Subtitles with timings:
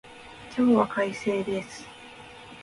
[0.57, 1.85] 今日は快晴です